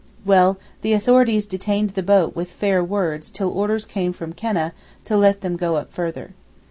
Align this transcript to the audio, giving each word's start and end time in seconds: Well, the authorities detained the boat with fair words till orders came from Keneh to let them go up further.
Well, 0.25 0.57
the 0.81 0.93
authorities 0.93 1.45
detained 1.45 1.91
the 1.91 2.01
boat 2.01 2.35
with 2.35 2.51
fair 2.51 2.83
words 2.83 3.29
till 3.29 3.51
orders 3.55 3.85
came 3.85 4.13
from 4.13 4.33
Keneh 4.33 4.71
to 5.05 5.15
let 5.15 5.41
them 5.41 5.55
go 5.57 5.75
up 5.75 5.91
further. 5.91 6.33